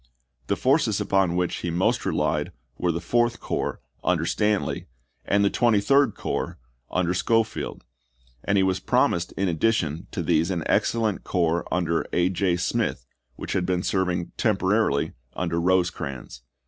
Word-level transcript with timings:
The 0.47 0.55
forces 0.55 0.99
upon 0.99 1.35
which 1.35 1.57
he 1.57 1.69
most 1.69 2.07
relied 2.07 2.51
were 2.75 2.91
the 2.91 2.99
Fourth 2.99 3.39
Corps, 3.39 3.79
under 4.03 4.25
Stanley, 4.25 4.87
and 5.25 5.45
the 5.45 5.51
Twenty 5.51 5.79
third 5.79 6.15
Corps, 6.15 6.57
under 6.89 7.13
Schofield; 7.13 7.83
and 8.43 8.57
he 8.57 8.63
was 8.63 8.79
promised 8.79 9.31
in 9.33 9.47
addition 9.47 10.07
to 10.09 10.23
these 10.23 10.49
an 10.49 10.63
excellent 10.65 11.23
corps 11.23 11.67
under 11.71 12.03
A. 12.13 12.29
J. 12.29 12.55
Smith, 12.57 13.05
which 13.35 13.53
had 13.53 13.67
been 13.67 13.83
serving 13.83 14.31
temporarily 14.37 15.13
under 15.33 15.61
Rosecrans. 15.61 16.41